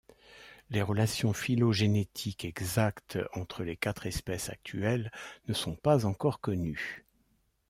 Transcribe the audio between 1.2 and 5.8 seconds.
phylogénétiques exactes entre les quatre espèces actuelles ne sont